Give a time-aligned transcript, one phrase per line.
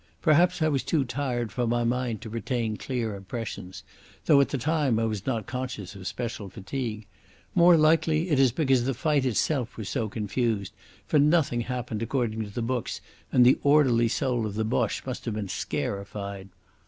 [0.19, 3.83] Perhaps I was too tired for my mind to retain clear impressions,
[4.25, 7.05] though at the time I was not conscious of special fatigue.
[7.53, 10.73] More likely it is because the fight itself was so confused,
[11.05, 12.99] for nothing happened according to the books
[13.31, 16.49] and the orderly soul of the Boche must have been scarified....